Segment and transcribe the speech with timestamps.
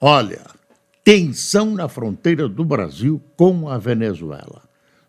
[0.00, 0.42] Olha,
[1.02, 4.62] tensão na fronteira do Brasil com a Venezuela.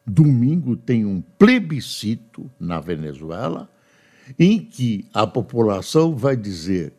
[0.05, 3.69] Domingo tem um plebiscito na Venezuela
[4.39, 6.93] em que a população vai dizer,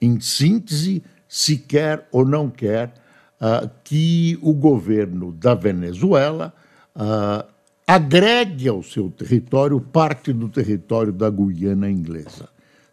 [0.00, 2.92] em síntese, se quer ou não quer
[3.40, 6.52] uh, que o governo da Venezuela
[6.96, 7.46] uh,
[7.86, 12.48] agregue ao seu território parte do território da Guiana Inglesa.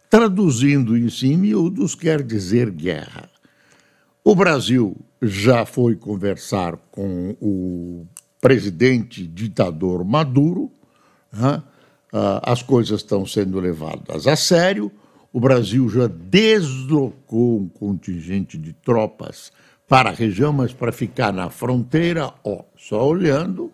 [0.08, 3.29] Traduzindo isso em miúdos, quer dizer guerra.
[4.30, 8.06] O Brasil já foi conversar com o
[8.40, 10.70] presidente ditador Maduro,
[11.32, 11.60] né?
[12.12, 14.88] Ah, as coisas estão sendo levadas a sério.
[15.32, 19.50] O Brasil já deslocou um contingente de tropas
[19.88, 23.72] para a região, mas para ficar na fronteira, ó, só olhando,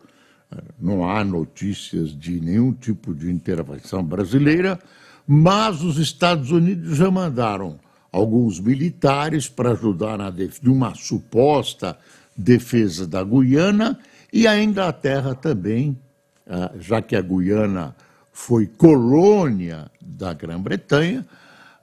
[0.80, 4.78] não há notícias de nenhum tipo de intervenção brasileira,
[5.26, 7.78] mas os Estados Unidos já mandaram
[8.16, 11.98] alguns militares para ajudar na de uma suposta
[12.34, 13.98] defesa da Guiana
[14.32, 15.98] e a Inglaterra também,
[16.48, 17.94] ah, já que a Guiana
[18.32, 21.26] foi colônia da Grã-Bretanha,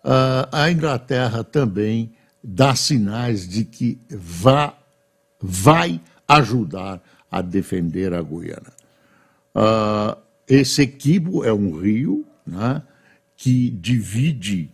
[0.03, 2.11] ah, a Inglaterra também
[2.43, 4.73] dá sinais de que vá,
[5.39, 8.73] vai ajudar a defender a Guiana.
[9.53, 10.17] Ah,
[10.47, 12.81] esse Equibo é um rio né,
[13.37, 14.72] que divide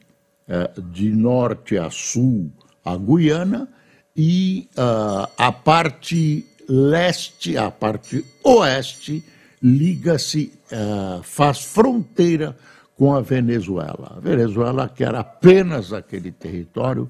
[0.92, 2.52] de norte a sul
[2.84, 3.68] a Guiana
[4.16, 9.24] e uh, a parte leste, a parte oeste,
[9.62, 12.58] liga-se, uh, faz fronteira
[12.96, 14.16] com a Venezuela.
[14.18, 17.10] A Venezuela quer apenas aquele território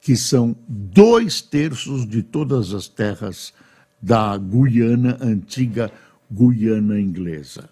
[0.00, 3.52] que são dois terços de todas as terras
[4.00, 5.90] da Guiana, antiga
[6.30, 7.68] Guiana inglesa.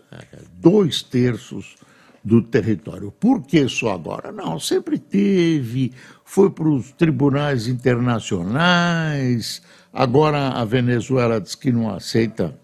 [0.60, 1.77] Dois terços
[2.25, 3.12] do território.
[3.12, 4.33] Por que só agora?
[4.33, 5.93] Não, sempre teve,
[6.25, 9.61] foi para os tribunais internacionais,
[9.93, 12.59] agora a Venezuela diz que não aceita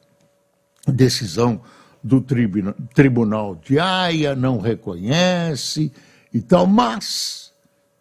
[0.89, 1.61] decisão
[2.03, 2.25] do
[2.95, 5.93] tribunal de Haia, não reconhece
[6.33, 7.53] e tal, mas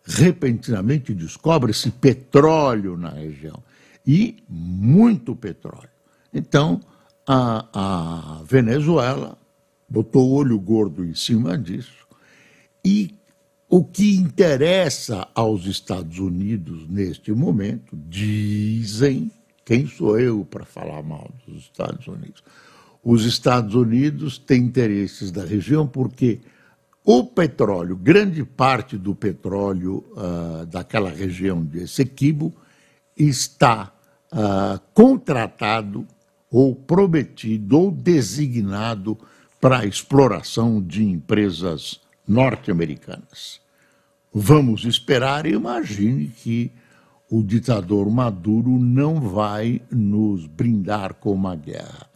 [0.05, 3.61] repentinamente descobre-se petróleo na região
[4.07, 5.89] e muito petróleo.
[6.33, 6.79] Então,
[7.27, 9.37] a, a Venezuela
[9.89, 12.07] botou o olho gordo em cima disso.
[12.85, 13.15] E
[13.67, 19.31] o que interessa aos Estados Unidos neste momento, dizem,
[19.63, 22.43] quem sou eu para falar mal dos Estados Unidos?
[23.03, 26.39] Os Estados Unidos têm interesses da região porque
[27.03, 32.53] o petróleo, grande parte do petróleo uh, daquela região de Essequibo
[33.15, 33.91] está
[34.33, 36.05] uh, contratado
[36.51, 39.17] ou prometido ou designado
[39.59, 43.59] para a exploração de empresas norte-americanas.
[44.33, 46.71] Vamos esperar e imagine que
[47.29, 52.07] o ditador Maduro não vai nos brindar com uma guerra.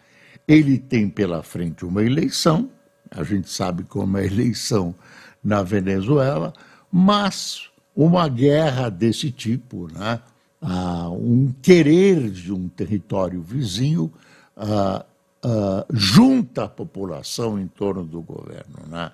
[0.47, 2.69] Ele tem pela frente uma eleição,
[3.09, 4.95] a gente sabe como é a eleição
[5.43, 6.53] na Venezuela,
[6.91, 10.19] mas uma guerra desse tipo, né?
[10.61, 14.11] Ah, um querer de um território vizinho,
[14.55, 15.05] ah,
[15.43, 19.11] uh, junta a população em torno do governo, né?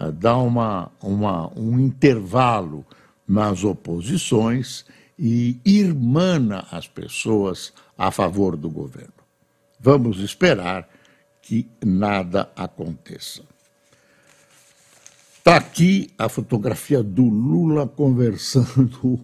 [0.00, 2.84] uh, dá uma, uma, um intervalo
[3.26, 4.84] nas oposições
[5.18, 9.12] e irmana as pessoas a favor do governo.
[9.80, 10.88] Vamos esperar
[11.42, 13.42] que nada aconteça.
[15.38, 19.18] Está aqui a fotografia do Lula conversando.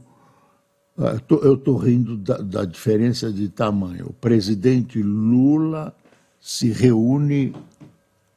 [0.97, 4.07] Ah, eu estou rindo da, da, diferença de tamanho.
[4.07, 5.95] O presidente Lula
[6.45, 7.57] se reúne,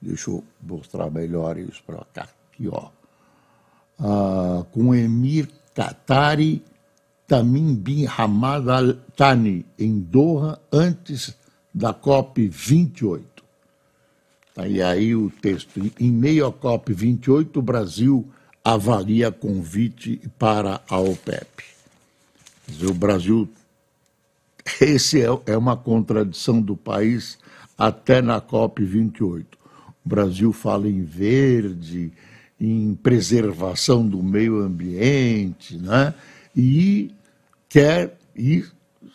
[0.01, 2.87] deixa eu mostrar melhor isso para cá, aqui, ó,
[3.99, 6.63] uh, com Emir Qatari
[7.27, 11.35] Tamim bin Hamad Al Thani, em Doha, antes
[11.73, 13.43] da COP 28.
[14.55, 18.25] Tá, e aí o texto, em meio à COP 28, o Brasil
[18.63, 21.65] avalia convite para a OPEP.
[22.65, 23.49] Dizer, o Brasil,
[24.79, 27.37] esse é, é uma contradição do país
[27.77, 29.45] até na COP28.
[30.05, 32.11] O Brasil fala em verde,
[32.59, 36.13] em preservação do meio ambiente, né?
[36.55, 37.11] e
[37.69, 38.65] quer e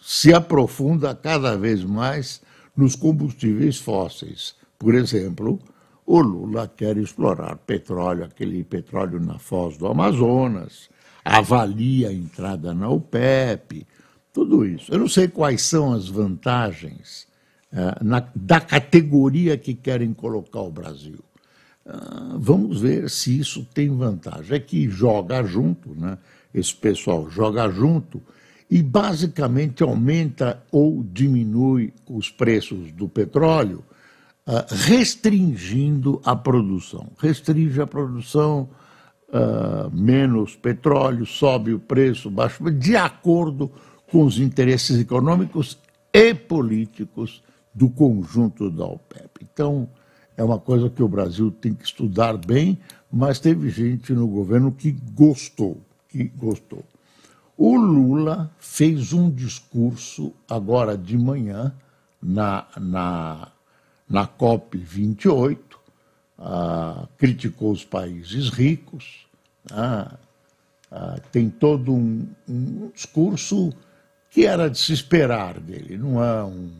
[0.00, 2.40] se aprofunda cada vez mais
[2.76, 4.54] nos combustíveis fósseis.
[4.78, 5.58] Por exemplo,
[6.06, 10.88] o Lula quer explorar petróleo, aquele petróleo na foz do Amazonas,
[11.24, 13.86] avalia a entrada na OPEP,
[14.32, 14.92] tudo isso.
[14.92, 17.26] Eu não sei quais são as vantagens
[18.02, 21.18] na, da categoria que querem colocar o Brasil.
[21.84, 24.56] Uh, vamos ver se isso tem vantagem.
[24.56, 26.16] É que joga junto, né?
[26.54, 28.22] esse pessoal joga junto
[28.70, 33.84] e basicamente aumenta ou diminui os preços do petróleo,
[34.46, 37.08] uh, restringindo a produção.
[37.18, 38.68] Restringe a produção,
[39.28, 43.70] uh, menos petróleo, sobe o preço, baixa, de acordo
[44.08, 45.76] com os interesses econômicos
[46.12, 47.42] e políticos
[47.74, 49.46] do conjunto da OPEP.
[49.52, 49.88] Então,
[50.36, 52.78] é uma coisa que o Brasil tem que estudar bem,
[53.10, 56.84] mas teve gente no governo que gostou, que gostou.
[57.56, 61.72] O Lula fez um discurso agora de manhã
[62.22, 63.48] na, na,
[64.08, 65.78] na COP 28,
[66.38, 69.26] ah, criticou os países ricos,
[69.70, 70.16] ah,
[70.90, 73.72] ah, tem todo um, um, discurso
[74.30, 76.70] que era de se esperar dele, não é um,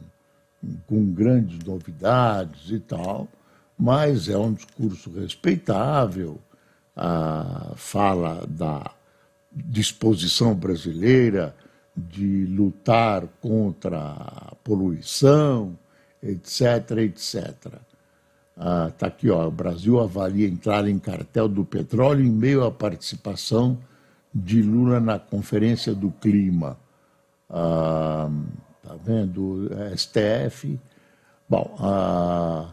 [0.87, 3.29] com grandes novidades e tal,
[3.79, 6.39] mas é um discurso respeitável,
[6.97, 8.91] ah, fala da
[9.53, 11.55] disposição brasileira
[11.97, 15.77] de lutar contra a poluição,
[16.23, 17.35] etc., etc.
[17.35, 17.81] Está
[18.57, 22.71] ah, tá aqui, ó, o Brasil avalia entrar em cartel do petróleo em meio à
[22.71, 23.79] participação
[24.35, 26.79] de Lula na Conferência do Clima.
[27.51, 28.31] Ah,
[28.83, 29.71] tá vendo?
[29.97, 30.79] STF.
[31.49, 32.71] Bom, ah,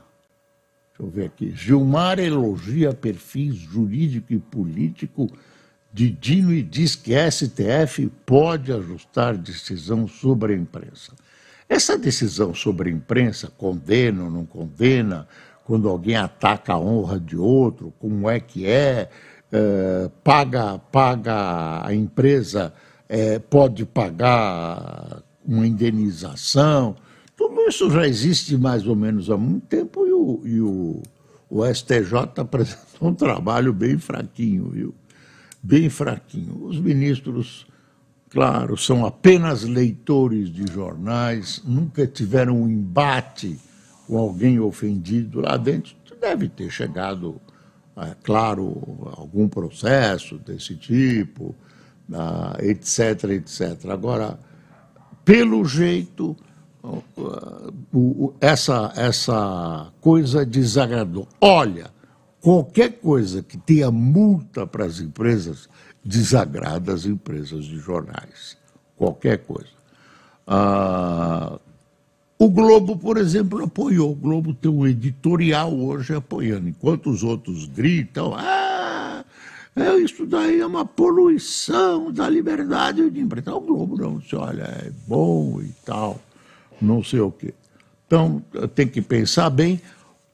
[0.89, 1.51] deixa eu ver aqui.
[1.51, 5.29] Gilmar elogia perfis jurídico e político
[5.91, 11.13] de Dino e diz que a STF pode ajustar decisão sobre a imprensa.
[11.67, 15.27] Essa decisão sobre a imprensa, condena ou não condena,
[15.63, 19.09] quando alguém ataca a honra de outro, como é que é,
[19.51, 22.73] é paga, paga a empresa,
[23.07, 26.95] é, pode pagar uma indenização,
[27.35, 31.01] tudo isso já existe mais ou menos há muito tempo e o, e o,
[31.49, 34.93] o STJ apresentou um trabalho bem fraquinho, viu?
[35.61, 36.65] bem fraquinho.
[36.65, 37.65] Os ministros,
[38.29, 43.59] claro, são apenas leitores de jornais, nunca tiveram um embate
[44.07, 45.95] com alguém ofendido lá dentro.
[46.19, 47.39] Deve ter chegado,
[47.95, 51.55] é, claro, algum processo desse tipo,
[52.11, 53.85] ah, etc, etc.
[53.89, 54.37] Agora,
[55.29, 56.35] pelo jeito,
[58.41, 61.27] essa, essa coisa desagradou.
[61.39, 61.91] Olha,
[62.41, 65.67] Qualquer coisa que tenha multa para as empresas
[66.03, 68.57] desagrada as empresas de jornais.
[68.95, 69.69] Qualquer coisa.
[70.47, 71.59] Ah,
[72.37, 74.13] o Globo, por exemplo, apoiou.
[74.13, 78.68] O Globo tem um editorial hoje apoiando, enquanto os outros gritam: ah,
[80.01, 83.53] isso daí é uma poluição da liberdade de imprensa.
[83.53, 86.19] O Globo não se olha, é bom e tal,
[86.81, 87.53] não sei o quê.
[88.05, 88.41] Então,
[88.73, 89.79] tem que pensar bem.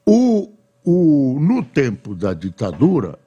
[0.04, 0.50] O,
[0.84, 3.18] o, no tempo da ditadura,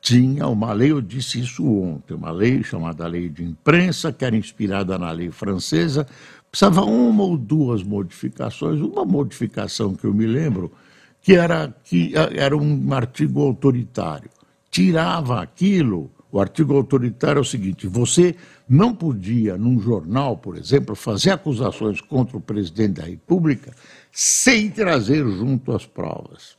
[0.00, 4.36] tinha uma lei, eu disse isso ontem, uma lei chamada Lei de Imprensa, que era
[4.36, 6.06] inspirada na lei francesa,
[6.50, 8.80] precisava uma ou duas modificações.
[8.80, 10.72] Uma modificação que eu me lembro,
[11.20, 14.30] que era, que era um artigo autoritário.
[14.70, 18.36] Tirava aquilo, o artigo autoritário é o seguinte: você
[18.68, 23.72] não podia, num jornal, por exemplo, fazer acusações contra o presidente da República
[24.12, 26.56] sem trazer junto as provas.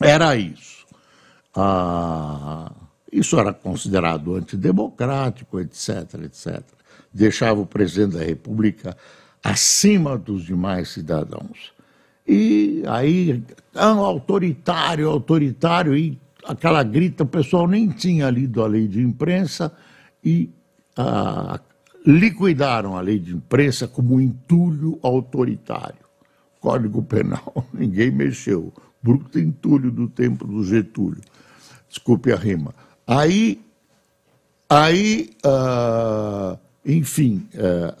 [0.00, 0.84] Era isso.
[1.54, 2.72] Ah,
[3.12, 6.62] isso era considerado antidemocrático, etc, etc.
[7.12, 8.96] Deixava o presidente da República
[9.42, 11.72] acima dos demais cidadãos.
[12.26, 13.40] E aí,
[13.72, 19.72] ah, autoritário, autoritário, e aquela grita, o pessoal nem tinha lido a lei de imprensa
[20.22, 20.50] e
[20.96, 21.60] ah,
[22.06, 26.04] liquidaram a lei de imprensa como entulho autoritário.
[26.60, 28.72] Código Penal, ninguém mexeu
[29.02, 31.20] bruto entulho do tempo do Getúlio.
[31.88, 32.74] Desculpe a rima.
[33.06, 33.60] Aí,
[34.68, 37.46] aí uh, enfim,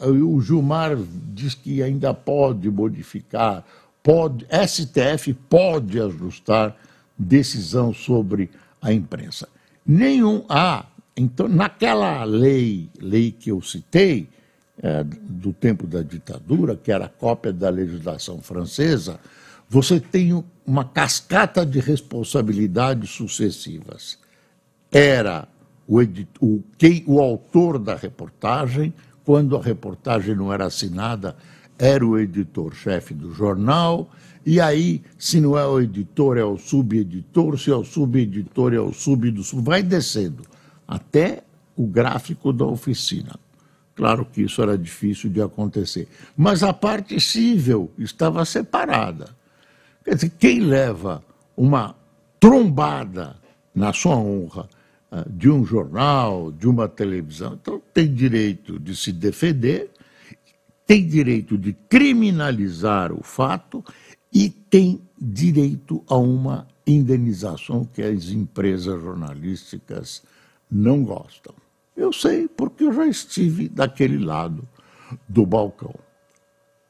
[0.00, 0.96] uh, o Gilmar
[1.32, 3.64] diz que ainda pode modificar,
[4.02, 6.74] pode, STF pode ajustar
[7.18, 9.48] decisão sobre a imprensa.
[9.86, 10.44] Nenhum.
[10.48, 14.28] Ah, então, naquela lei, lei que eu citei,
[14.82, 19.20] é, do tempo da ditadura, que era cópia da legislação francesa,
[19.68, 24.18] você tem uma cascata de responsabilidades sucessivas.
[24.90, 25.46] Era
[25.86, 26.00] o,
[26.40, 28.92] o, quem, o autor da reportagem,
[29.24, 31.36] quando a reportagem não era assinada,
[31.78, 34.10] era o editor-chefe do jornal,
[34.46, 38.80] e aí, se não é o editor, é o subeditor, se é o subeditor, é
[38.80, 40.42] o sub do sub, vai descendo,
[40.86, 41.42] até
[41.74, 43.36] o gráfico da oficina.
[43.96, 46.08] Claro que isso era difícil de acontecer.
[46.36, 49.34] Mas a parte civil estava separada.
[50.04, 51.24] Quer dizer, quem leva
[51.56, 51.94] uma
[52.38, 53.36] trombada
[53.74, 54.68] na sua honra
[55.10, 59.90] ah, de um jornal, de uma televisão, então tem direito de se defender,
[60.86, 63.84] tem direito de criminalizar o fato
[64.32, 70.22] e tem direito a uma indenização que as empresas jornalísticas
[70.70, 71.54] não gostam.
[71.96, 74.68] Eu sei porque eu já estive daquele lado
[75.28, 75.94] do balcão.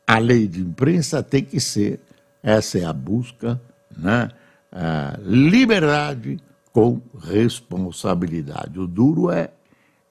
[0.07, 2.01] A lei de imprensa tem que ser,
[2.43, 3.61] essa é a busca,
[3.97, 4.31] né?
[4.73, 6.39] A liberdade
[6.73, 8.81] com responsabilidade.
[8.81, 9.51] O duro é,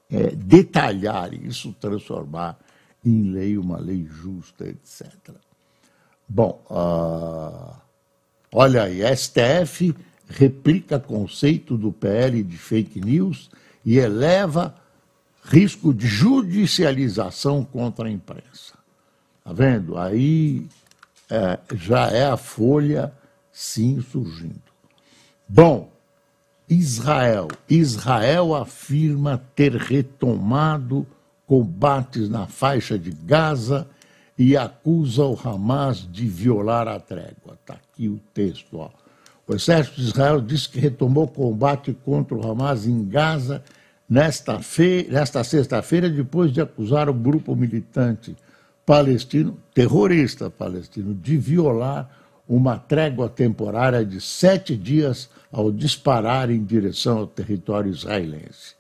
[0.10, 2.58] é detalhar isso, transformar
[3.06, 5.12] em lei uma lei justa, etc.
[6.28, 7.76] Bom, uh,
[8.52, 9.96] olha aí, STF
[10.28, 13.50] replica conceito do PL de fake news
[13.86, 14.76] e eleva
[15.44, 18.74] risco de judicialização contra a imprensa.
[19.40, 19.98] Está vendo?
[19.98, 20.66] Aí
[21.30, 23.14] é, já é a folha
[23.52, 24.62] sim surgindo.
[25.48, 25.92] Bom,
[26.70, 27.50] Israel.
[27.70, 31.06] Israel afirma ter retomado
[31.46, 33.88] combates na faixa de Gaza
[34.38, 37.58] e acusa o Hamas de violar a trégua.
[37.60, 38.78] Está aqui o texto.
[38.78, 38.90] Ó.
[39.48, 43.64] O exército de Israel disse que retomou combate contra o Hamas em Gaza
[44.10, 44.60] nesta,
[45.10, 48.36] nesta sexta-feira, depois de acusar o grupo militante
[48.86, 52.10] palestino, terrorista palestino, de violar
[52.48, 58.76] uma trégua temporária de sete dias ao disparar em direção ao território israelense.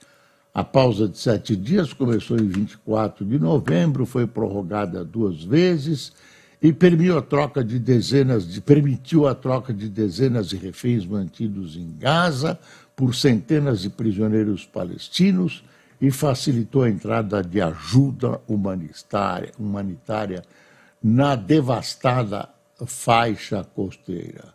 [0.53, 6.13] A pausa de sete dias começou em 24 de novembro, foi prorrogada duas vezes
[6.61, 11.75] e permitiu a troca de dezenas de, permitiu a troca de dezenas de reféns mantidos
[11.75, 12.59] em Gaza
[12.95, 15.63] por centenas de prisioneiros palestinos
[15.99, 20.43] e facilitou a entrada de ajuda humanitária, humanitária
[21.01, 22.47] na devastada
[22.85, 24.53] faixa costeira.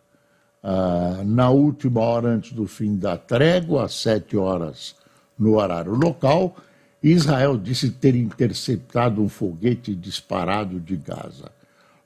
[0.63, 4.95] Ah, na última hora antes do fim da trégua, às sete horas
[5.39, 6.55] no horário local,
[7.01, 11.51] Israel disse ter interceptado um foguete disparado de Gaza.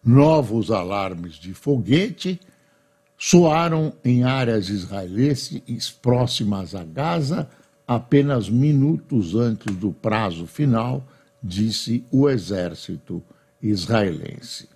[0.06, 2.40] Novos alarmes de foguete
[3.18, 7.50] soaram em áreas israelenses próximas a Gaza
[7.88, 11.06] apenas minutos antes do prazo final,
[11.42, 13.24] disse o exército
[13.62, 14.70] israelense.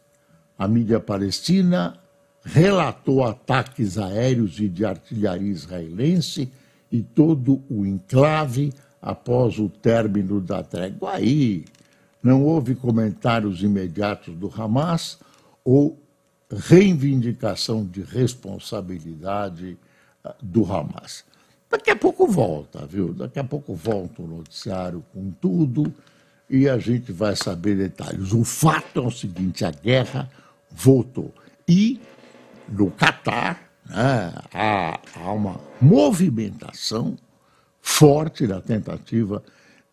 [0.58, 1.98] A mídia palestina
[2.44, 6.52] relatou ataques aéreos e de artilharia israelense
[6.92, 11.14] e todo o enclave após o término da trégua.
[11.14, 11.66] Aí
[12.22, 15.20] não houve comentários imediatos do Hamas
[15.64, 15.98] ou
[16.50, 19.78] reivindicação de responsabilidade
[20.24, 21.24] ah, do Hamas.
[21.70, 23.14] Daqui a pouco volta, viu?
[23.14, 25.94] Daqui a pouco volta o noticiário com tudo
[26.50, 28.32] e a gente vai saber detalhes.
[28.32, 30.30] O fato é o seguinte: a guerra
[30.72, 31.34] voltou.
[31.68, 32.00] E
[32.70, 37.18] no Catar né, há, há uma movimentação
[37.82, 39.44] forte na tentativa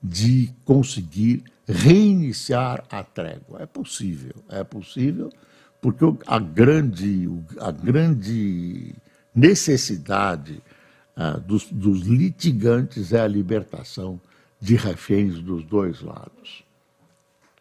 [0.02, 3.62] de conseguir reiniciar a trégua.
[3.62, 5.30] É possível, é possível
[5.80, 7.28] porque a grande,
[7.60, 8.94] a grande
[9.34, 10.62] necessidade
[11.14, 14.18] ah, dos, dos litigantes é a libertação
[14.58, 16.64] de reféns dos dois lados.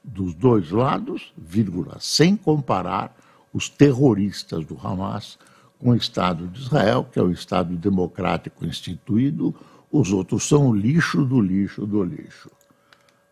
[0.02, 3.16] Dos dois lados, vírgula, sem comparar
[3.54, 5.38] os terroristas do Hamas
[5.84, 9.54] o Estado de Israel, que é o Estado democrático instituído,
[9.92, 12.50] os outros são o lixo do lixo do lixo.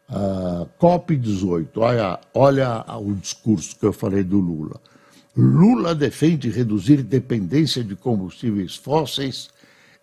[0.10, 4.80] Uh, COP18, olha, olha o discurso que eu falei do Lula.
[5.36, 9.50] Lula defende reduzir dependência de combustíveis fósseis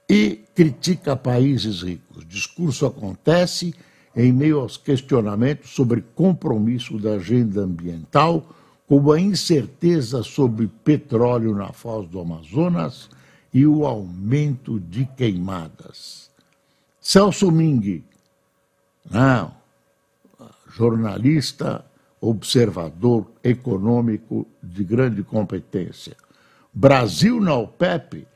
[0.08, 2.26] e critica países ricos.
[2.26, 3.74] Discurso acontece
[4.16, 8.48] em meio aos questionamentos sobre compromisso da agenda ambiental,
[8.88, 13.10] como a incerteza sobre petróleo na foz do Amazonas
[13.52, 16.30] e o aumento de queimadas.
[16.98, 18.02] Celso Ming,
[19.10, 19.54] não,
[20.70, 21.84] jornalista,
[22.18, 26.16] observador econômico de grande competência.
[26.72, 28.26] Brasil na OPEP,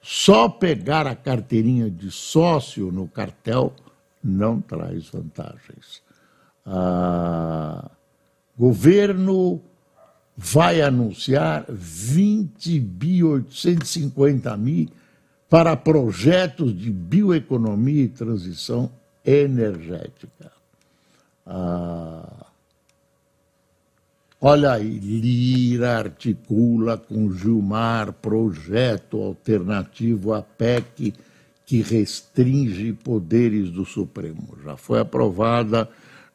[0.00, 3.72] só pegar a carteirinha de sócio no cartel
[4.22, 6.02] não traz vantagens.
[6.66, 7.88] Ah,
[8.58, 9.60] governo
[10.36, 14.88] vai anunciar 20 bi 850 mil
[15.48, 18.90] para projetos de bioeconomia e transição
[19.24, 20.50] energética.
[21.46, 22.46] Ah,
[24.40, 31.12] olha aí, Lira articula com Gilmar projeto alternativo à PEC
[31.66, 34.56] que restringe poderes do Supremo.
[34.64, 35.88] Já foi aprovada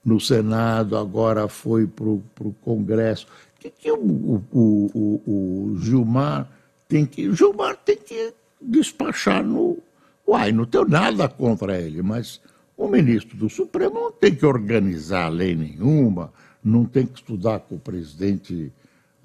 [0.03, 3.27] no Senado, agora foi para o Congresso.
[3.57, 6.47] O que, que o, o, o, o, Gilmar
[6.87, 7.33] tem que.
[7.33, 9.79] Gilmar tem que despachar no.
[10.27, 12.39] Uai, não tenho nada contra ele, mas
[12.75, 16.31] o ministro do Supremo não tem que organizar lei nenhuma,
[16.63, 18.71] não tem que estudar com o presidente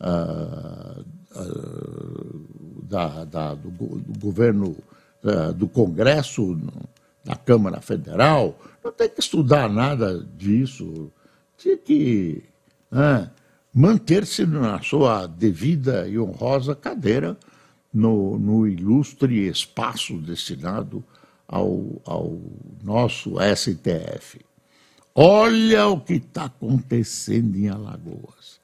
[0.00, 1.04] uh,
[1.36, 4.76] uh, da, da, do, do governo
[5.22, 6.58] uh, do Congresso,
[7.24, 11.12] da Câmara Federal, não tem que estudar nada disso.
[11.58, 12.42] Tinha que
[12.90, 13.28] uh,
[13.74, 17.36] manter-se na sua devida e honrosa cadeira
[17.92, 21.02] no, no ilustre espaço destinado
[21.48, 22.38] ao, ao
[22.82, 24.40] nosso STF.
[25.14, 28.60] Olha o que está acontecendo em Alagoas.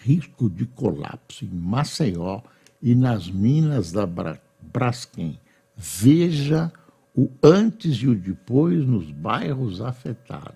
[0.00, 2.40] Risco de colapso em Maceió
[2.80, 5.38] e nas minas da Braskem.
[5.76, 6.72] Veja
[7.16, 10.54] o antes e o depois nos bairros afetados.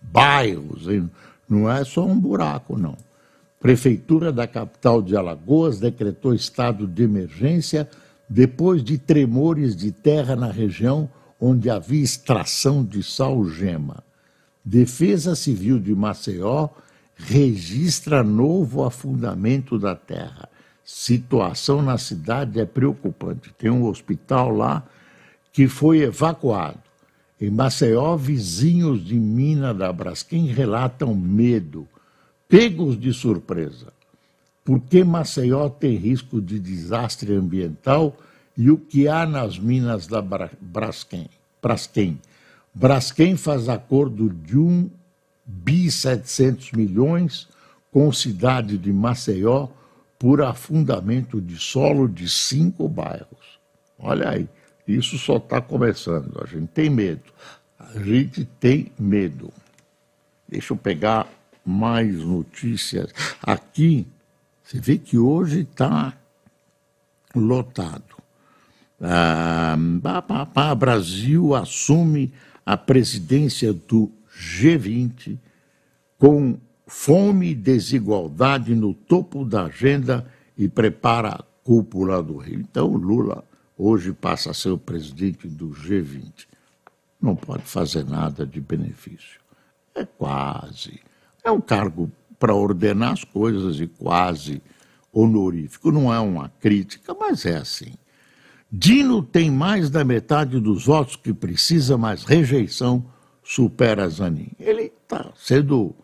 [0.00, 1.10] Bairros, hein?
[1.48, 2.96] não é só um buraco, não.
[3.64, 7.88] Prefeitura da capital de Alagoas decretou estado de emergência
[8.28, 11.08] depois de tremores de terra na região
[11.40, 14.04] onde havia extração de sal-gema.
[14.62, 16.68] Defesa Civil de Maceió
[17.16, 20.50] registra novo afundamento da terra
[20.84, 23.50] situação na cidade é preocupante.
[23.56, 24.84] Tem um hospital lá
[25.50, 26.80] que foi evacuado.
[27.40, 31.88] Em Maceió, vizinhos de Mina da Braskem relatam medo,
[32.54, 33.92] pegos de surpresa.
[34.64, 38.16] Por que Maceió tem risco de desastre ambiental
[38.56, 41.28] e o que há nas minas da Braskem?
[41.60, 42.20] Braskem,
[42.72, 44.88] Braskem faz acordo de 1
[45.44, 47.48] bi 700 milhões
[47.90, 49.66] com cidade de Maceió
[50.16, 53.58] por afundamento de solo de cinco bairros.
[53.98, 54.48] Olha aí,
[54.86, 56.40] isso só está começando.
[56.40, 57.32] A gente tem medo.
[57.80, 59.52] A gente tem medo.
[60.48, 61.28] Deixa eu pegar
[61.64, 63.12] mais notícias.
[63.42, 64.06] Aqui,
[64.62, 66.16] você vê que hoje está
[67.34, 68.14] lotado.
[69.00, 69.76] Ah,
[70.76, 72.32] Brasil assume
[72.64, 75.38] a presidência do G20
[76.18, 82.60] com fome e desigualdade no topo da agenda e prepara a cúpula do Rio.
[82.60, 83.44] Então, Lula
[83.76, 86.46] hoje passa a ser o presidente do G20.
[87.20, 89.40] Não pode fazer nada de benefício.
[89.94, 91.00] É quase.
[91.44, 94.62] É um cargo para ordenar as coisas e quase
[95.12, 95.92] honorífico.
[95.92, 97.94] Não é uma crítica, mas é assim.
[98.70, 103.04] Dino tem mais da metade dos votos que precisa, mas rejeição
[103.42, 104.50] supera Zanin.
[104.58, 105.94] Ele está sendo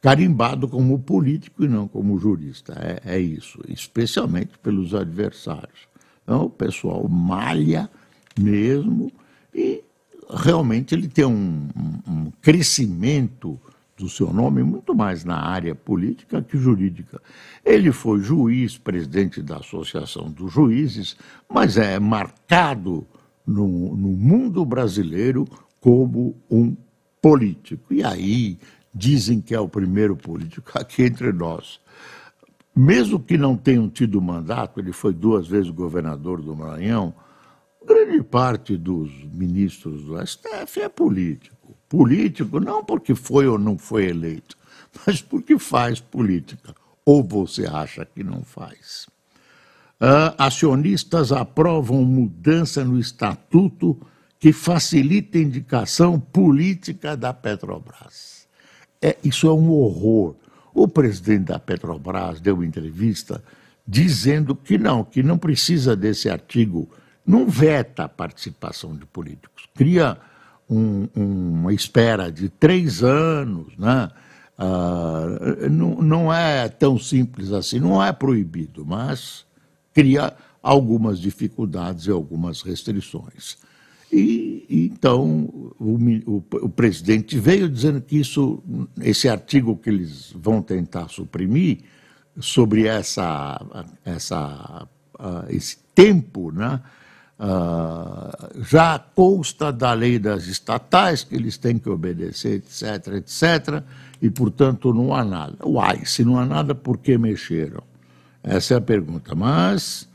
[0.00, 2.74] carimbado como político e não como jurista.
[3.04, 5.88] É, é isso, especialmente pelos adversários.
[6.22, 7.90] Então, o pessoal malha
[8.38, 9.12] mesmo
[9.54, 9.82] e
[10.30, 11.68] realmente ele tem um,
[12.06, 13.60] um, crescimento
[13.96, 17.20] do seu nome muito mais na área política que jurídica.
[17.64, 21.16] Ele foi juiz, presidente da Associação dos Juízes,
[21.48, 23.06] mas é marcado
[23.46, 25.46] no, no mundo brasileiro
[25.80, 26.76] como um
[27.22, 27.94] político.
[27.94, 28.58] E aí
[28.94, 31.80] dizem que é o primeiro político aqui entre nós.
[32.74, 37.14] Mesmo que não tenham tido mandato, ele foi duas vezes governador do Maranhão,
[37.86, 41.53] grande parte dos ministros do STF é político.
[41.88, 44.56] Político não porque foi ou não foi eleito,
[45.06, 46.74] mas porque faz política.
[47.04, 49.06] Ou você acha que não faz?
[50.00, 53.98] Uh, acionistas aprovam mudança no estatuto
[54.38, 58.46] que facilita a indicação política da Petrobras.
[59.00, 60.34] É, isso é um horror.
[60.74, 63.42] O presidente da Petrobras deu entrevista
[63.86, 66.88] dizendo que não, que não precisa desse artigo,
[67.24, 70.18] não veta a participação de políticos, cria
[70.68, 74.10] um, uma espera de três anos, né?
[74.56, 75.26] Ah,
[75.70, 79.44] não, não é tão simples assim, não é proibido, mas
[79.92, 83.58] cria algumas dificuldades e algumas restrições.
[84.12, 88.62] E, então o, o, o, presidente veio dizendo que isso,
[89.00, 91.78] esse artigo que eles vão tentar suprimir
[92.38, 93.60] sobre essa,
[94.04, 94.86] essa,
[95.18, 96.80] uh, esse tempo, né,
[97.38, 103.82] uh, já consta da lei das estatais que eles têm que obedecer, etc, etc,
[104.20, 105.56] e portanto não há nada.
[105.64, 107.82] Uai, se não há nada, por que mexeram?
[108.42, 109.34] Essa é a pergunta.
[109.34, 110.08] Mas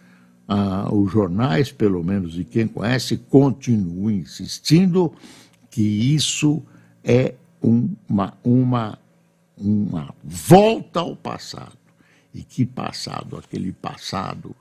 [0.47, 5.13] ah, os jornais, pelo menos e quem conhece, continuam insistindo
[5.69, 6.63] que isso
[7.03, 8.97] é uma, uma
[10.23, 11.77] volta ao passado.
[12.33, 13.37] E que passado?
[13.37, 14.55] Aquele passado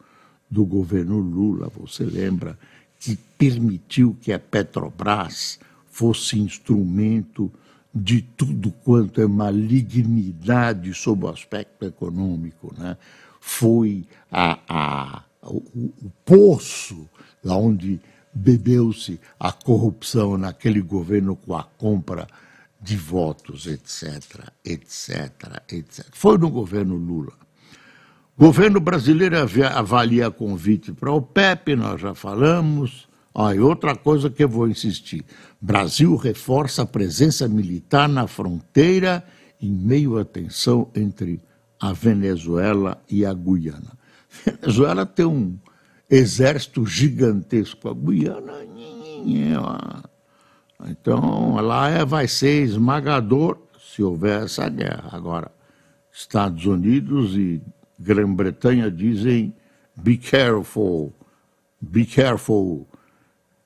[0.50, 2.58] do governo Lula, você lembra,
[2.98, 7.50] que permitiu que a Petrobras fosse instrumento
[7.94, 12.74] de tudo quanto é malignidade sob o aspecto econômico.
[12.76, 12.96] Né?
[13.40, 17.08] Foi a, a, o, o poço
[17.42, 18.00] lá onde
[18.32, 22.26] bebeu-se a corrupção naquele governo com a compra
[22.80, 26.06] de votos, etc., etc., etc.
[26.12, 27.32] Foi no governo Lula.
[28.38, 29.36] Governo brasileiro
[29.74, 33.08] avalia convite para o PEP, nós já falamos.
[33.34, 35.24] Ah, e outra coisa que eu vou insistir:
[35.60, 39.24] Brasil reforça a presença militar na fronteira
[39.60, 41.42] em meio à tensão entre
[41.80, 43.98] a Venezuela e a Guiana.
[44.46, 45.58] Venezuela tem um
[46.08, 48.52] exército gigantesco, a Guiana,
[50.86, 55.10] então lá é, vai ser esmagador se houver essa guerra.
[55.10, 55.50] Agora,
[56.12, 57.60] Estados Unidos e
[57.98, 59.54] Grã-Bretanha dizem
[59.96, 61.12] be careful,
[61.80, 62.86] be careful,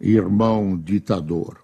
[0.01, 1.59] irmão ditador.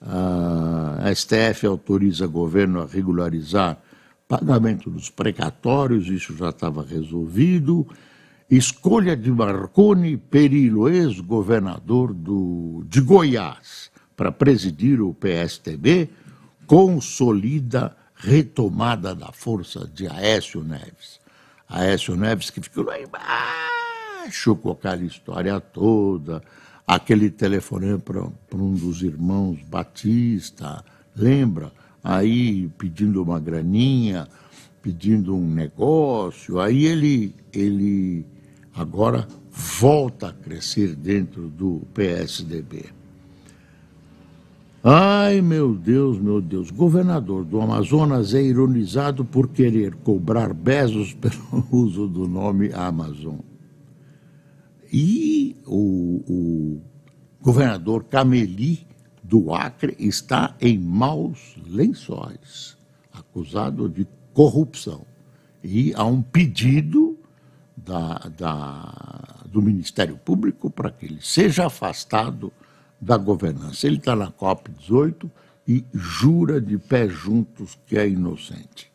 [0.00, 3.80] A STF autoriza governo a regularizar
[4.26, 7.86] pagamento dos precatórios, isso já estava resolvido.
[8.50, 12.14] Escolha de Marconi Perillo, ex-governador
[12.86, 16.10] de Goiás, para presidir o PSTB,
[16.66, 21.21] consolida retomada da força de Aécio Neves.
[21.72, 26.42] Aécio Neves que ficou lá embaixo com aquela história toda,
[26.86, 30.84] aquele telefonema para um dos irmãos Batista,
[31.16, 31.72] lembra?
[32.04, 34.28] Aí pedindo uma graninha,
[34.82, 38.26] pedindo um negócio, aí ele, ele
[38.74, 43.01] agora volta a crescer dentro do PSDB.
[44.84, 46.72] Ai, meu Deus, meu Deus.
[46.72, 53.38] Governador do Amazonas é ironizado por querer cobrar Bezos pelo uso do nome Amazon.
[54.92, 56.80] E o, o
[57.40, 58.84] governador Cameli
[59.22, 62.76] do Acre está em maus lençóis,
[63.12, 65.06] acusado de corrupção.
[65.62, 67.16] E há um pedido
[67.76, 72.52] da, da, do Ministério Público para que ele seja afastado
[73.02, 73.86] da governança.
[73.86, 75.28] Ele está na COP18
[75.66, 78.90] e jura de pé juntos que é inocente.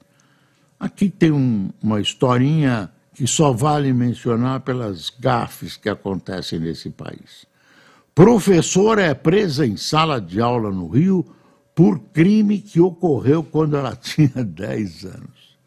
[0.79, 7.45] Aqui tem um, uma historinha que só vale mencionar pelas gafes que acontecem nesse país.
[8.15, 11.25] Professora é presa em sala de aula no Rio
[11.75, 15.57] por crime que ocorreu quando ela tinha 10 anos.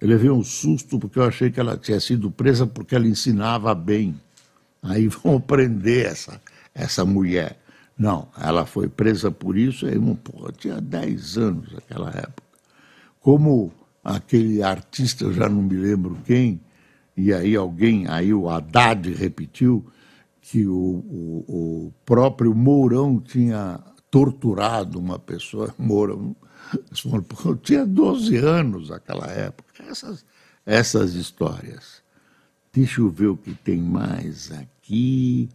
[0.00, 3.74] Eu levei um susto porque eu achei que ela tinha sido presa porque ela ensinava
[3.74, 4.18] bem.
[4.82, 6.40] Aí vão prender essa,
[6.74, 7.60] essa mulher.
[8.00, 12.48] Não, ela foi presa por isso, aí, porra, tinha 10 anos naquela época.
[13.20, 13.70] Como
[14.02, 16.62] aquele artista, eu já não me lembro quem,
[17.14, 19.84] e aí alguém, aí o Haddad repetiu
[20.40, 23.78] que o, o, o próprio Mourão tinha
[24.10, 26.34] torturado uma pessoa, Mourão,
[27.44, 29.74] eu tinha 12 anos naquela época.
[29.86, 30.24] Essas,
[30.64, 32.02] essas histórias.
[32.72, 35.50] Deixa eu ver o que tem mais aqui.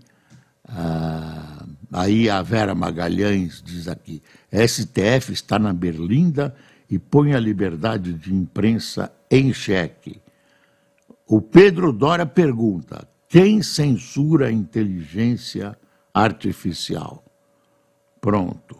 [0.67, 4.21] Ah, aí a Vera Magalhães diz aqui:
[4.52, 6.56] STF está na Berlinda
[6.89, 10.21] e põe a liberdade de imprensa em xeque.
[11.28, 15.78] O Pedro Dória pergunta: quem censura a inteligência
[16.13, 17.24] artificial?
[18.21, 18.78] Pronto.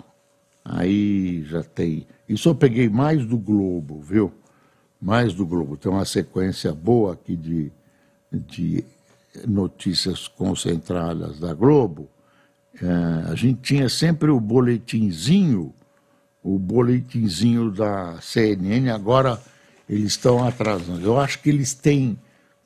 [0.64, 2.08] Aí já tem.
[2.28, 4.34] Isso eu peguei mais do Globo, viu?
[5.00, 5.78] Mais do Globo.
[5.78, 7.72] Tem uma sequência boa aqui de,
[8.32, 8.84] de
[9.48, 12.10] notícias concentradas da Globo,
[12.82, 15.74] é, a gente tinha sempre o boletinzinho,
[16.44, 19.42] o boletinzinho da CNN, agora
[19.90, 21.06] eles estão atrasando.
[21.06, 22.18] Eu acho que eles têm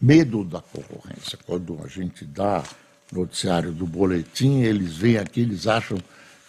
[0.01, 1.37] medo da concorrência.
[1.45, 2.63] Quando a gente dá
[3.11, 5.97] noticiário do boletim, eles vêm aqui, eles acham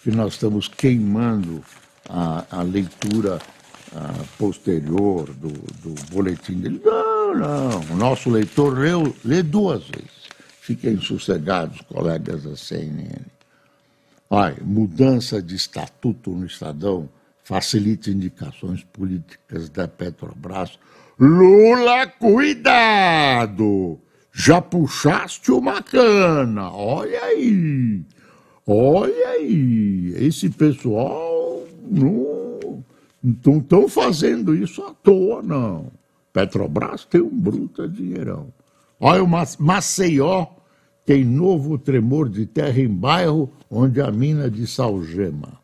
[0.03, 1.63] que nós estamos queimando
[2.09, 3.39] a, a leitura
[3.95, 6.81] a, posterior do, do boletim dele.
[6.85, 7.81] Não, não.
[7.91, 10.21] O nosso leitor leu, lê duas vezes.
[10.61, 13.25] Fiquem sossegados, colegas da CNN.
[14.33, 17.09] Olha, mudança de estatuto no Estadão
[17.43, 20.79] facilita indicações políticas da Petrobras.
[21.19, 23.99] Lula, cuidado!
[24.33, 28.05] Já puxaste uma cana, olha aí,
[28.65, 32.85] olha aí, esse pessoal não
[33.59, 35.91] estão fazendo isso à toa, não.
[36.33, 38.53] Petrobras tem um bruta dinheirão.
[39.01, 40.47] Olha, o Maceió
[41.11, 45.61] tem novo tremor de terra em bairro onde a mina de Salgema.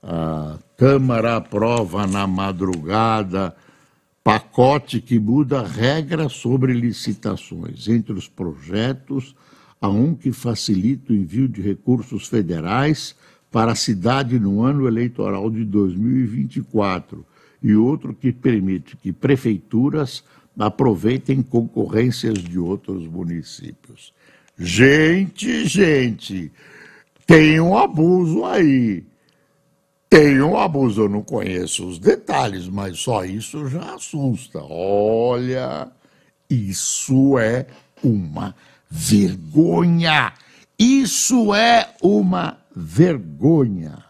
[0.00, 3.52] A Câmara aprova na madrugada
[4.22, 7.88] pacote que muda regras sobre licitações.
[7.88, 9.34] Entre os projetos,
[9.80, 13.16] há um que facilita o envio de recursos federais
[13.50, 17.26] para a cidade no ano eleitoral de 2024
[17.60, 20.22] e outro que permite que prefeituras
[20.56, 24.12] aproveitem concorrências de outros municípios.
[24.62, 26.52] Gente, gente,
[27.26, 29.06] tem um abuso aí.
[30.06, 34.60] Tem um abuso, eu não conheço os detalhes, mas só isso já assusta.
[34.62, 35.90] Olha,
[36.50, 37.68] isso é
[38.04, 38.54] uma
[38.90, 40.34] vergonha.
[40.78, 44.04] Isso é uma vergonha.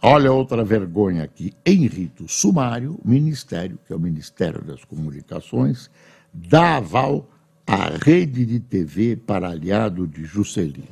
[0.00, 1.52] Olha outra vergonha aqui.
[1.66, 5.90] Em rito sumário, o Ministério, que é o Ministério das Comunicações,
[6.32, 7.28] dá aval
[7.68, 10.88] à rede de TV para aliado de Juscelino.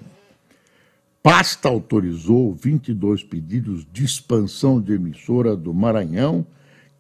[1.22, 6.46] Pasta autorizou 22 pedidos de expansão de emissora do Maranhão,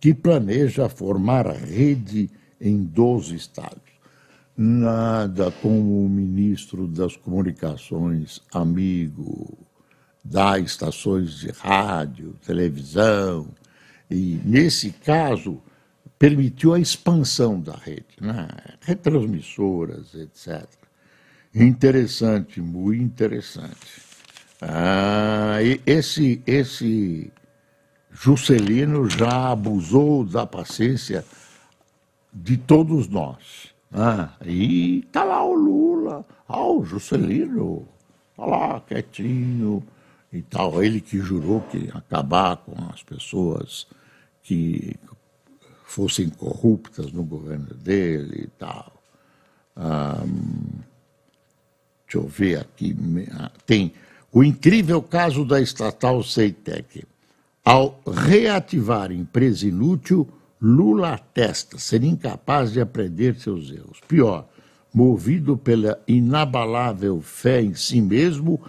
[0.00, 3.82] que planeja formar rede em 12 estados.
[4.56, 9.58] Nada como o ministro das Comunicações, amigo
[10.24, 13.48] das estações de rádio, televisão,
[14.10, 15.60] e, nesse caso,
[16.18, 18.48] permitiu a expansão da rede, né?
[18.80, 20.66] retransmissoras, etc.
[21.54, 24.02] Interessante, muito interessante.
[24.60, 27.30] Ah, esse, esse
[28.10, 31.24] Juscelino já abusou da paciência
[32.32, 33.74] de todos nós.
[33.92, 37.86] Ah, e tá lá o Lula, ah, o Juscelino,
[38.36, 39.82] tá lá quietinho
[40.32, 40.82] e tal.
[40.82, 43.86] Ele que jurou que ia acabar com as pessoas
[44.42, 44.96] que
[45.86, 48.92] fossem corruptas no governo dele e tal.
[49.74, 50.24] Ah,
[52.04, 52.94] deixa eu ver aqui.
[53.64, 53.92] Tem
[54.32, 57.04] o incrível caso da estatal Ceitec.
[57.64, 60.28] Ao reativar empresa inútil,
[60.60, 64.00] Lula atesta ser incapaz de aprender seus erros.
[64.08, 64.48] Pior,
[64.92, 68.60] movido pela inabalável fé em si mesmo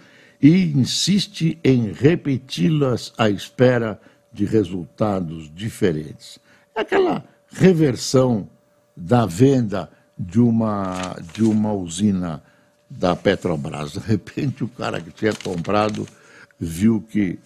[0.42, 4.00] e insiste em repeti-las à espera
[4.32, 6.40] de resultados diferentes.
[6.78, 8.48] Aquela reversão
[8.96, 12.44] da venda de uma, de uma usina
[12.88, 13.94] da Petrobras.
[13.94, 16.08] De repente, o cara que tinha comprado
[16.60, 17.40] viu que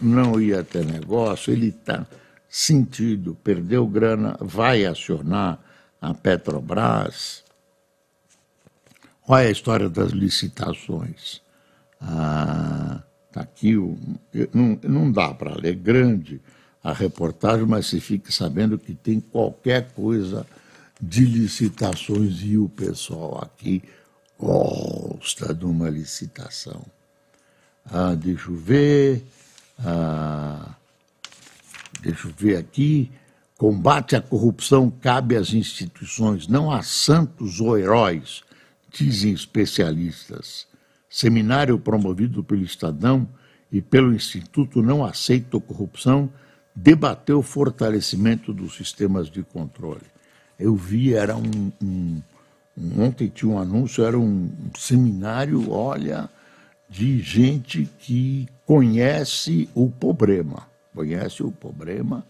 [0.00, 2.06] não ia ter negócio, ele está
[2.48, 5.58] sentido, perdeu grana, vai acionar
[6.00, 7.42] a Petrobras.
[9.26, 11.42] Olha a história das licitações.
[12.00, 13.74] Ah, tá aqui,
[14.54, 16.40] não, não dá para ler grande
[16.86, 20.46] a reportagem, mas se fique sabendo que tem qualquer coisa
[21.02, 23.82] de licitações e o pessoal aqui
[24.38, 26.86] gosta de uma licitação.
[27.84, 29.24] Ah, deixa eu ver.
[29.80, 30.76] Ah,
[32.00, 33.10] deixa eu ver aqui.
[33.58, 38.44] Combate à corrupção cabe às instituições, não a santos ou heróis,
[38.92, 40.68] dizem especialistas.
[41.10, 43.28] Seminário promovido pelo Estadão
[43.72, 46.30] e pelo Instituto Não Aceito Corrupção
[46.76, 50.04] debateu o fortalecimento dos sistemas de controle.
[50.58, 52.22] Eu vi, era um, um
[52.98, 56.28] Ontem tinha um anúncio, era um seminário, olha,
[56.90, 60.68] de gente que conhece o problema.
[60.94, 62.24] Conhece o problema.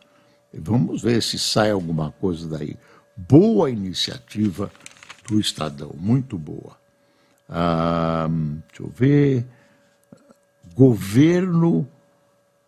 [0.55, 2.77] Vamos ver se sai alguma coisa daí.
[3.17, 4.71] Boa iniciativa
[5.29, 6.77] do Estadão, muito boa.
[7.49, 8.29] Ah,
[8.69, 9.45] deixa eu ver.
[10.75, 11.89] Governo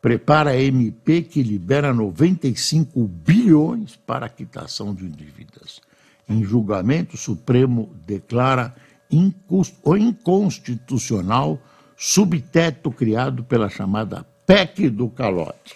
[0.01, 5.81] prepara MP que libera 95 bilhões para a quitação de dívidas
[6.29, 8.75] em julgamento, o Supremo declara
[9.11, 11.59] inconstitucional
[11.97, 15.75] subteto criado pela chamada PEC do calote.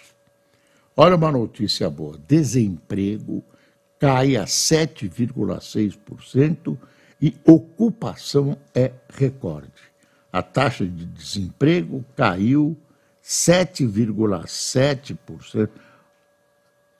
[0.95, 3.43] Olha uma notícia boa: desemprego
[3.97, 6.77] cai a 7,6%
[7.19, 9.71] e ocupação é recorde.
[10.31, 12.77] A taxa de desemprego caiu
[13.23, 15.69] 7,7%.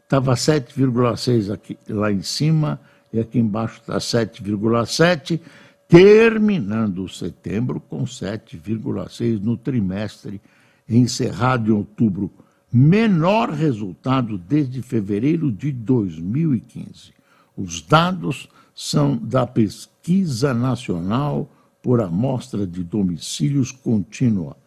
[0.03, 2.79] Estava 7,6% aqui lá em cima
[3.11, 5.39] e aqui embaixo está 7,7,
[5.87, 10.39] terminando setembro com 7,6 no trimestre
[10.87, 12.31] encerrado em outubro,
[12.71, 17.13] menor resultado desde fevereiro de 2015.
[17.55, 21.49] Os dados são da Pesquisa Nacional
[21.81, 24.57] por Amostra de Domicílios Contínua,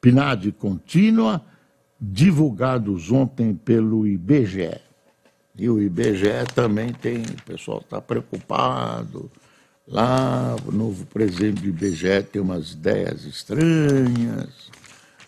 [0.00, 1.44] PNAD Contínua,
[2.00, 4.80] divulgados ontem pelo IBGE.
[5.56, 9.30] E o IBGE também tem, o pessoal está preocupado.
[9.86, 14.70] Lá, o novo presidente do IBGE tem umas ideias estranhas.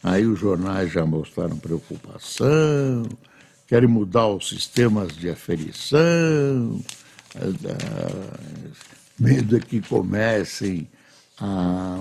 [0.02, 3.04] Aí os jornais já mostraram preocupação,
[3.68, 6.80] querem mudar os sistemas de aferição,
[7.36, 8.42] eh,
[9.18, 10.88] medo é que comecem
[11.38, 12.00] a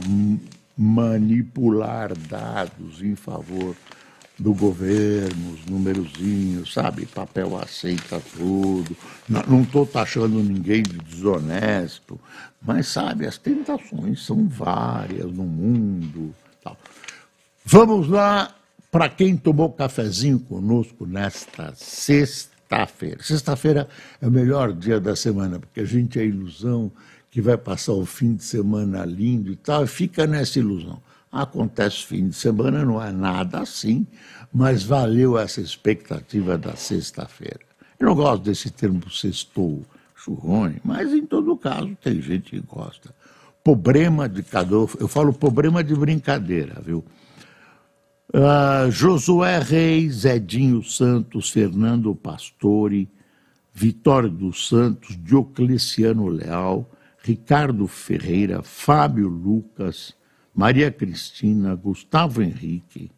[0.82, 3.76] manipular dados em favor
[4.39, 7.06] do governo, os numerozinhos, sabe?
[7.06, 8.98] Papel aceita tudo.
[9.30, 12.20] Não estou taxando ninguém de desonesto,
[12.60, 16.34] mas, sabe, as tentações são várias no mundo.
[16.63, 16.76] Tal.
[17.63, 18.56] Vamos lá
[18.89, 23.22] para quem tomou cafezinho conosco nesta sexta-feira.
[23.22, 23.88] Sexta-feira
[24.20, 26.91] é o melhor dia da semana, porque a gente é ilusão
[27.32, 31.02] que vai passar o fim de semana lindo e tal, fica nessa ilusão.
[31.32, 34.06] Acontece fim de semana, não é nada assim,
[34.54, 37.62] mas valeu essa expectativa da sexta-feira.
[37.98, 39.86] Eu não gosto desse termo sextou,
[40.28, 43.15] ruim, mas em todo caso tem gente que gosta.
[43.63, 47.04] Problema de cada eu falo problema de brincadeira, viu?
[48.34, 53.10] Uh, Josué Reis, Edinho Santos, Fernando Pastore,
[53.74, 56.89] Vitório dos Santos, Diocleciano Leal,
[57.24, 60.16] Ricardo Ferreira, Fábio Lucas,
[60.54, 63.12] Maria Cristina, Gustavo Henrique,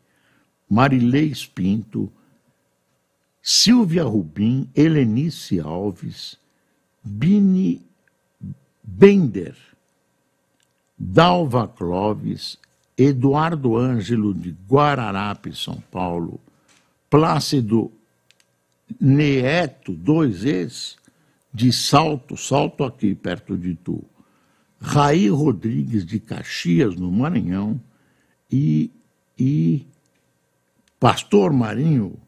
[0.70, 2.12] Marilei Pinto,
[3.42, 6.38] Silvia Rubim, Helenice Alves,
[7.04, 7.82] Bini
[8.84, 9.56] Bender,
[10.98, 12.58] Dalva Clóvis,
[12.98, 16.40] Eduardo Ângelo de Guararape, São Paulo,
[17.10, 17.92] Plácido
[19.00, 20.98] Neeto, dois ex,
[21.54, 24.04] de Salto, Salto aqui perto de Tu,
[24.80, 27.80] Raí Rodrigues de Caxias, no Maranhão,
[28.52, 28.92] e,
[29.38, 29.86] e
[31.00, 32.20] Pastor Marinho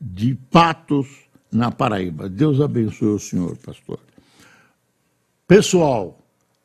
[0.00, 1.08] de Patos,
[1.52, 2.28] na Paraíba.
[2.28, 3.98] Deus abençoe o senhor, pastor.
[5.46, 6.18] Pessoal,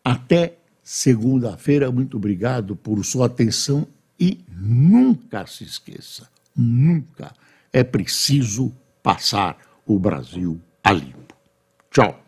[0.04, 3.88] até segunda-feira, muito obrigado por sua atenção
[4.20, 7.34] e nunca se esqueça, nunca
[7.74, 11.25] é preciso passar o Brasil a limpo.
[11.96, 12.25] Tchau.